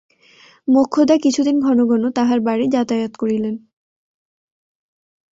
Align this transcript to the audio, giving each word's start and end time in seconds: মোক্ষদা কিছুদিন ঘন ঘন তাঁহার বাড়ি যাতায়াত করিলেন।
মোক্ষদা 0.67 1.15
কিছুদিন 1.17 1.55
ঘন 1.59 1.77
ঘন 1.85 2.03
তাঁহার 2.09 2.39
বাড়ি 2.39 2.65
যাতায়াত 2.69 3.13
করিলেন। 3.15 3.55